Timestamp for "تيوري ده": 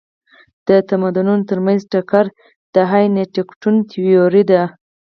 3.91-4.61